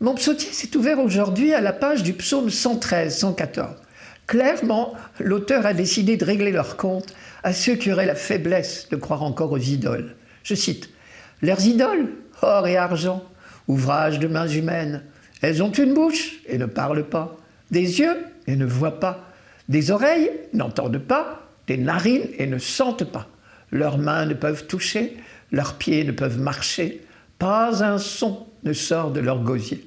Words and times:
Mon 0.00 0.14
psautier 0.14 0.52
s'est 0.52 0.76
ouvert 0.76 1.00
aujourd'hui 1.00 1.52
à 1.52 1.60
la 1.60 1.72
page 1.72 2.04
du 2.04 2.12
psaume 2.12 2.50
113-114. 2.50 3.70
Clairement, 4.28 4.94
l'auteur 5.18 5.66
a 5.66 5.74
décidé 5.74 6.16
de 6.16 6.24
régler 6.24 6.52
leur 6.52 6.76
compte 6.76 7.12
à 7.42 7.52
ceux 7.52 7.74
qui 7.74 7.90
auraient 7.90 8.06
la 8.06 8.14
faiblesse 8.14 8.88
de 8.90 8.96
croire 8.96 9.24
encore 9.24 9.50
aux 9.50 9.58
idoles. 9.58 10.14
Je 10.44 10.54
cite 10.54 10.90
Leurs 11.42 11.66
idoles, 11.66 12.10
or 12.42 12.68
et 12.68 12.76
argent, 12.76 13.24
ouvrage 13.66 14.20
de 14.20 14.28
mains 14.28 14.46
humaines, 14.46 15.02
elles 15.42 15.64
ont 15.64 15.72
une 15.72 15.94
bouche 15.94 16.42
et 16.46 16.58
ne 16.58 16.66
parlent 16.66 17.08
pas, 17.08 17.36
des 17.72 17.98
yeux 17.98 18.18
et 18.46 18.54
ne 18.54 18.66
voient 18.66 19.00
pas, 19.00 19.28
des 19.68 19.90
oreilles 19.90 20.30
n'entendent 20.52 20.98
pas, 20.98 21.48
des 21.66 21.76
narines 21.76 22.28
et 22.38 22.46
ne 22.46 22.58
sentent 22.58 23.10
pas. 23.10 23.26
Leurs 23.72 23.98
mains 23.98 24.26
ne 24.26 24.34
peuvent 24.34 24.66
toucher, 24.66 25.16
leurs 25.50 25.74
pieds 25.74 26.04
ne 26.04 26.12
peuvent 26.12 26.38
marcher, 26.38 27.02
pas 27.38 27.84
un 27.84 27.98
son 27.98 28.46
ne 28.64 28.72
sort 28.72 29.10
de 29.10 29.20
leur 29.20 29.42
gosier. 29.42 29.84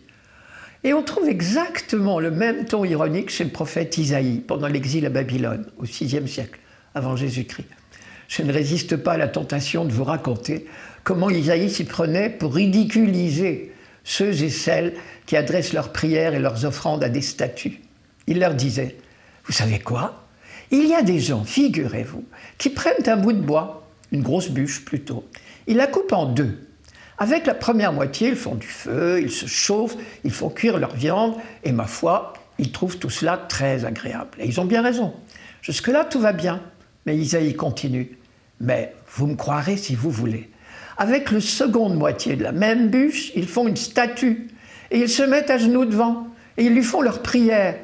Et 0.83 0.93
on 0.93 1.03
trouve 1.03 1.29
exactement 1.29 2.19
le 2.19 2.31
même 2.31 2.65
ton 2.65 2.83
ironique 2.83 3.29
chez 3.29 3.43
le 3.43 3.51
prophète 3.51 3.97
Isaïe 3.97 4.39
pendant 4.39 4.67
l'exil 4.67 5.05
à 5.05 5.09
Babylone, 5.09 5.65
au 5.77 5.83
VIe 5.83 6.27
siècle, 6.27 6.59
avant 6.95 7.15
Jésus-Christ. 7.15 7.67
Je 8.27 8.41
ne 8.41 8.53
résiste 8.53 8.95
pas 8.95 9.13
à 9.13 9.17
la 9.17 9.27
tentation 9.27 9.85
de 9.85 9.91
vous 9.91 10.05
raconter 10.05 10.65
comment 11.03 11.29
Isaïe 11.29 11.69
s'y 11.69 11.83
prenait 11.83 12.29
pour 12.29 12.55
ridiculiser 12.55 13.73
ceux 14.03 14.41
et 14.41 14.49
celles 14.49 14.93
qui 15.25 15.35
adressent 15.35 15.73
leurs 15.73 15.91
prières 15.91 16.33
et 16.33 16.39
leurs 16.39 16.65
offrandes 16.65 17.03
à 17.03 17.09
des 17.09 17.21
statues. 17.21 17.81
Il 18.25 18.39
leur 18.39 18.55
disait, 18.55 18.95
vous 19.45 19.53
savez 19.53 19.79
quoi? 19.79 20.25
Il 20.71 20.87
y 20.87 20.95
a 20.95 21.03
des 21.03 21.19
gens, 21.19 21.43
figurez-vous, 21.43 22.23
qui 22.57 22.69
prennent 22.69 23.07
un 23.07 23.17
bout 23.17 23.33
de 23.33 23.41
bois, 23.41 23.87
une 24.11 24.23
grosse 24.23 24.49
bûche 24.49 24.85
plutôt, 24.85 25.27
ils 25.67 25.77
la 25.77 25.87
coupent 25.87 26.13
en 26.13 26.25
deux 26.25 26.57
avec 27.21 27.45
la 27.45 27.53
première 27.53 27.93
moitié, 27.93 28.29
ils 28.29 28.35
font 28.35 28.55
du 28.55 28.65
feu, 28.65 29.21
ils 29.21 29.29
se 29.29 29.45
chauffent, 29.45 29.95
ils 30.23 30.31
font 30.31 30.49
cuire 30.49 30.79
leur 30.79 30.95
viande, 30.95 31.35
et 31.63 31.71
ma 31.71 31.85
foi, 31.85 32.33
ils 32.57 32.71
trouvent 32.71 32.97
tout 32.97 33.11
cela 33.11 33.37
très 33.37 33.85
agréable. 33.85 34.39
Et 34.39 34.47
ils 34.47 34.59
ont 34.59 34.65
bien 34.65 34.81
raison. 34.81 35.13
Jusque-là, 35.61 36.03
tout 36.03 36.19
va 36.19 36.33
bien. 36.33 36.63
Mais 37.05 37.15
Isaïe 37.15 37.53
continue. 37.53 38.17
Mais 38.59 38.95
vous 39.07 39.27
me 39.27 39.35
croirez 39.35 39.77
si 39.77 39.93
vous 39.93 40.09
voulez. 40.09 40.49
Avec 40.97 41.29
le 41.29 41.41
seconde 41.41 41.93
moitié 41.93 42.35
de 42.35 42.41
la 42.41 42.53
même 42.53 42.89
bûche, 42.89 43.31
ils 43.35 43.47
font 43.47 43.67
une 43.67 43.77
statue, 43.77 44.47
et 44.89 44.97
ils 44.97 45.07
se 45.07 45.21
mettent 45.21 45.51
à 45.51 45.59
genoux 45.59 45.85
devant, 45.85 46.25
et 46.57 46.63
ils 46.63 46.73
lui 46.73 46.81
font 46.81 47.03
leur 47.03 47.21
prière, 47.21 47.77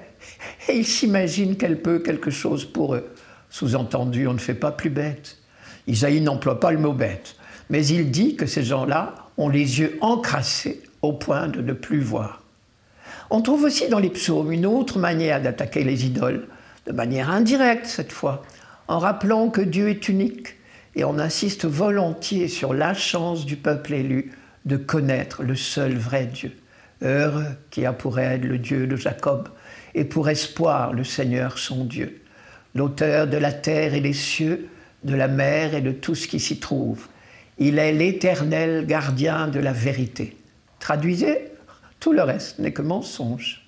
et 0.68 0.76
ils 0.80 0.88
s'imaginent 0.88 1.58
qu'elle 1.58 1.80
peut 1.80 2.00
quelque 2.00 2.32
chose 2.32 2.66
pour 2.66 2.96
eux. 2.96 3.08
Sous-entendu, 3.52 4.26
on 4.26 4.34
ne 4.34 4.40
fait 4.40 4.56
pas 4.56 4.72
plus 4.72 4.90
bête. 4.90 5.38
Isaïe 5.86 6.22
n'emploie 6.22 6.60
pas 6.60 6.72
le 6.72 6.80
mot 6.80 6.94
bête, 6.94 7.36
mais 7.70 7.86
il 7.86 8.12
dit 8.12 8.36
que 8.36 8.46
ces 8.46 8.64
gens-là 8.64 9.16
ont 9.38 9.50
les 9.50 9.80
yeux 9.80 9.98
encrassés 10.02 10.82
au 11.02 11.14
point 11.14 11.48
de 11.48 11.62
ne 11.62 11.74
plus 11.74 12.00
voir. 12.00 12.44
On 13.30 13.42
trouve 13.42 13.64
aussi 13.64 13.90
dans 13.90 14.00
les 14.00 14.10
psaumes 14.10 14.52
une 14.52 14.66
autre 14.66 15.00
manière 15.00 15.42
d'attaquer 15.42 15.84
les 15.84 16.06
idoles, 16.06 16.48
de 16.86 16.94
manière 16.94 17.30
indirecte 17.30 17.86
cette 17.86 18.12
fois, 18.12 18.44
en 18.88 19.00
rappelant 19.00 19.50
que 19.50 19.62
Dieu 19.62 19.90
est 19.90 20.08
unique, 20.08 20.56
et 20.96 21.04
on 21.04 21.20
insiste 21.20 21.66
volontiers 21.66 22.48
sur 22.48 22.74
la 22.74 22.94
chance 22.94 23.46
du 23.46 23.58
peuple 23.58 23.94
élu 23.94 24.32
de 24.66 24.78
connaître 24.78 25.44
le 25.44 25.56
seul 25.56 25.96
vrai 25.96 26.26
Dieu. 26.26 26.54
Heureux 27.02 27.56
qui 27.70 27.86
a 27.86 27.94
pour 27.94 28.18
aide 28.20 28.46
le 28.46 28.58
Dieu 28.58 28.88
de 28.88 28.96
Jacob, 28.96 29.50
et 29.94 30.06
pour 30.06 30.30
espoir 30.30 30.94
le 30.94 31.04
Seigneur 31.04 31.58
son 31.58 31.84
Dieu, 31.84 32.22
l'auteur 32.76 33.28
de 33.28 33.38
la 33.38 33.52
terre 33.52 33.94
et 33.94 34.02
des 34.02 34.14
cieux, 34.14 34.70
de 35.04 35.16
la 35.16 35.28
mer 35.28 35.76
et 35.76 35.82
de 35.82 35.92
tout 35.92 36.16
ce 36.16 36.28
qui 36.28 36.40
s'y 36.40 36.60
trouve 36.60 37.08
il 37.60 37.80
est 37.80 37.94
l'éternel 37.94 38.86
gardien 38.86 39.48
de 39.48 39.60
la 39.60 39.74
vérité. 39.74 40.38
Traduisez, 40.80 41.52
tout 42.00 42.14
le 42.14 42.22
reste 42.24 42.60
n'est 42.60 42.74
que 42.74 42.82
mensonge. 42.82 43.67